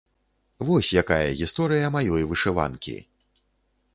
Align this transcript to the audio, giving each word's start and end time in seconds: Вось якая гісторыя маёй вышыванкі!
Вось 0.67 0.89
якая 1.01 1.29
гісторыя 1.41 1.91
маёй 1.97 2.23
вышыванкі! 2.31 2.97